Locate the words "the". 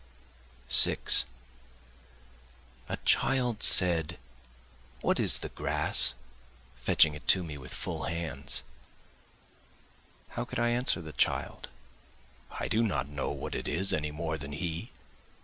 5.41-5.49, 11.01-11.13